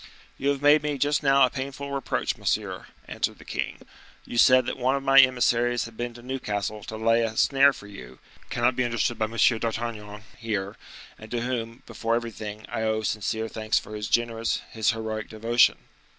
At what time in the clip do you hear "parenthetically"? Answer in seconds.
8.15-8.49